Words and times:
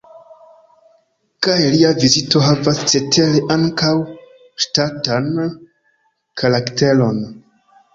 Kaj 1.47 1.57
lia 1.75 1.91
vizito 1.99 2.41
havas 2.47 2.81
cetere 2.95 3.45
ankaŭ 3.59 3.95
ŝtatan 4.67 5.33
karakteron. 6.45 7.27